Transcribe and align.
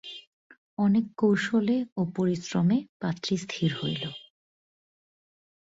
অনেক 0.77 1.05
কৌশলে 1.17 1.77
ও 1.97 2.01
পরিশ্রমে 2.15 2.77
পাত্রী 3.01 3.35
স্থির 3.37 3.69
হইল। 3.79 4.03